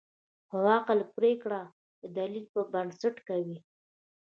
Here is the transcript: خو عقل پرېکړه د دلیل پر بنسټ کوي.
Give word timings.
خو 0.47 0.57
عقل 0.77 0.99
پرېکړه 1.15 1.61
د 2.01 2.03
دلیل 2.17 2.45
پر 2.53 2.63
بنسټ 2.73 3.15
کوي. 3.29 3.57